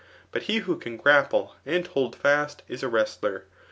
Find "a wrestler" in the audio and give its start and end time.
2.81-3.45